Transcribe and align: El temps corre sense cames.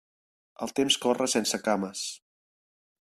El 0.65 0.71
temps 0.79 0.97
corre 1.05 1.27
sense 1.35 1.59
cames. 1.69 2.03